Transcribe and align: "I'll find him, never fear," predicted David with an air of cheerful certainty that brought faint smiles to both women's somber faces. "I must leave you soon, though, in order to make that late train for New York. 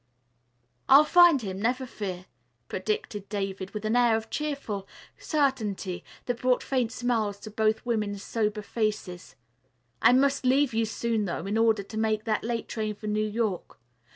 "I'll 0.89 1.03
find 1.03 1.43
him, 1.43 1.61
never 1.61 1.85
fear," 1.85 2.25
predicted 2.67 3.29
David 3.29 3.69
with 3.75 3.85
an 3.85 3.95
air 3.95 4.17
of 4.17 4.31
cheerful 4.31 4.87
certainty 5.19 6.03
that 6.25 6.41
brought 6.41 6.63
faint 6.63 6.91
smiles 6.91 7.39
to 7.41 7.51
both 7.51 7.85
women's 7.85 8.23
somber 8.23 8.63
faces. 8.63 9.35
"I 10.01 10.11
must 10.13 10.43
leave 10.43 10.73
you 10.73 10.85
soon, 10.85 11.25
though, 11.25 11.45
in 11.45 11.55
order 11.55 11.83
to 11.83 11.97
make 11.99 12.23
that 12.23 12.43
late 12.43 12.67
train 12.67 12.95
for 12.95 13.05
New 13.05 13.27
York. 13.27 13.77